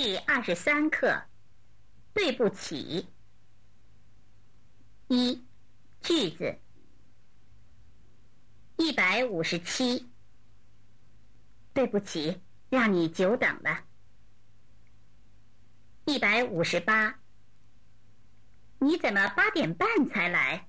[0.00, 1.24] 第二十三课，
[2.14, 3.08] 对不起。
[5.08, 5.44] 一
[6.00, 6.56] 句子，
[8.76, 10.08] 一百五十七。
[11.74, 12.40] 对不起，
[12.70, 13.86] 让你久等了。
[16.04, 17.18] 一百五十八，
[18.78, 20.68] 你怎么八点半才来？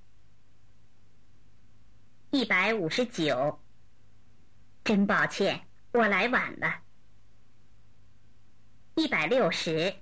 [2.32, 3.60] 一百五十九，
[4.82, 6.82] 真抱歉，我来晚了。
[9.00, 9.94] 一百六十，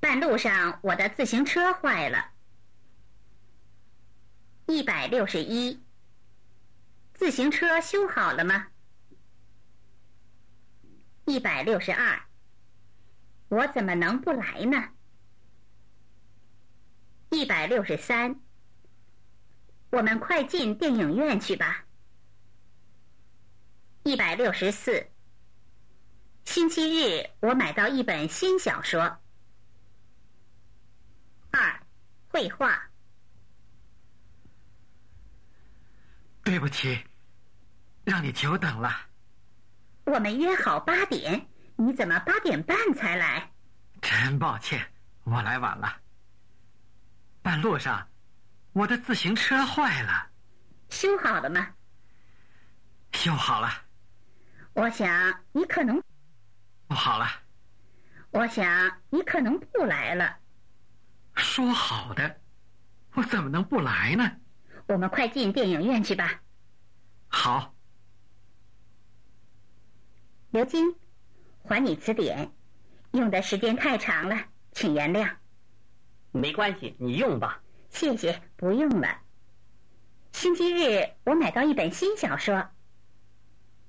[0.00, 2.30] 半路上我的自行车坏了。
[4.64, 5.84] 一百六十一，
[7.12, 8.68] 自行车修好了吗？
[11.26, 12.22] 一百六十二，
[13.48, 14.88] 我怎么能不来呢？
[17.28, 18.40] 一百六十三，
[19.90, 21.84] 我们快进电影院去吧。
[24.04, 25.11] 一百六十四，
[26.44, 29.00] 星期日我买到一本新小说。
[31.50, 31.80] 二，
[32.28, 32.78] 绘画。
[36.44, 37.02] 对不起，
[38.04, 38.90] 让你久等了。
[40.04, 43.50] 我们约好八点，你怎么八点半才来？
[44.00, 44.84] 真抱歉，
[45.22, 46.00] 我来晚了。
[47.40, 48.06] 半路上，
[48.72, 50.30] 我的自行车坏了。
[50.90, 51.68] 修好了吗？
[53.12, 53.70] 修好了。
[54.74, 56.04] 我想你可能不
[56.94, 57.26] 好了。
[58.30, 60.38] 我想你可能不来了。
[61.34, 62.40] 说好的，
[63.14, 64.30] 我怎么能不来呢？
[64.86, 66.40] 我们快进电影院去吧。
[67.28, 67.74] 好。
[70.50, 70.94] 刘金，
[71.64, 72.52] 还你词典，
[73.12, 74.36] 用的时间太长了，
[74.72, 75.36] 请原谅。
[76.30, 77.62] 没关系，你用吧。
[77.88, 79.20] 谢谢，不用了。
[80.32, 82.68] 星期日我买到一本新小说。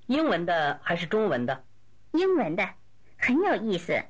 [0.07, 1.65] 英文的还是中文的？
[2.11, 2.69] 英文的，
[3.25, 4.03] 很有意思。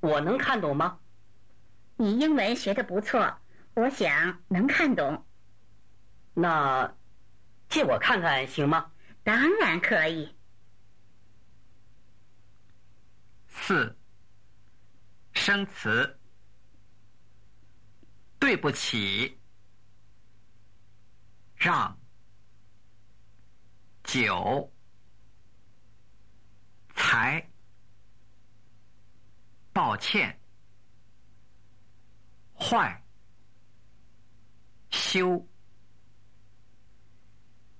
[0.00, 0.98] 我能看懂吗？
[1.96, 3.38] 你英文学的不错，
[3.74, 5.26] 我想能看懂。
[6.32, 6.96] 那，
[7.68, 8.90] 借我看看行吗？
[9.22, 10.34] 当然可以。
[13.46, 13.94] 四，
[15.34, 16.16] 生词。
[18.38, 19.38] 对不起，
[21.54, 22.00] 让，
[24.02, 24.72] 九，
[26.94, 27.49] 才，
[29.90, 30.40] 抱歉，
[32.54, 33.02] 坏，
[34.88, 35.44] 修，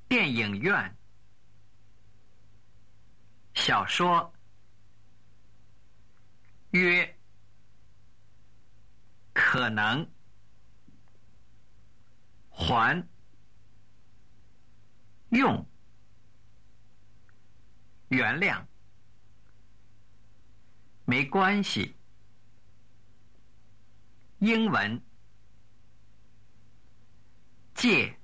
[0.09, 0.97] 电影院，
[3.55, 4.35] 小说。
[6.73, 7.17] 约，
[9.33, 10.05] 可能，
[12.51, 13.07] 还，
[15.29, 15.65] 用，
[18.09, 18.61] 原谅，
[21.05, 21.97] 没关系，
[24.41, 25.01] 英文，
[27.75, 28.15] 借，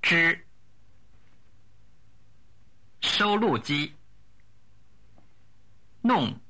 [0.00, 0.46] 之，
[3.02, 3.94] 收录机。
[6.00, 6.40] 弄。